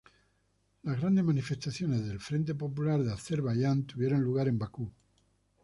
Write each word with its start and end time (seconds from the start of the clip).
Las 0.81 0.99
grandes 0.99 1.23
manifestaciones 1.23 2.03
del 2.07 2.19
Frente 2.19 2.55
Popular 2.55 3.03
de 3.03 3.13
Azerbaiyán 3.13 3.83
tuvieron 3.85 4.23
lugar 4.23 4.47
en 4.47 4.57
Bakú. 4.57 4.91